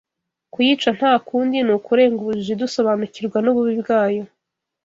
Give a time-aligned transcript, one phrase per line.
[0.53, 4.23] Kuyica nta kundi ni ukurenga ubujiji dusobanukirwa n’ububi bwayo